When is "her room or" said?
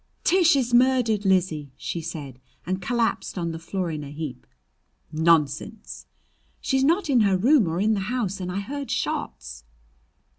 7.21-7.79